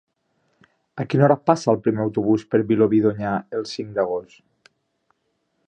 [1.01, 4.75] A quina hora passa el primer autobús per Vilobí d'Onyar el cinc d'agost?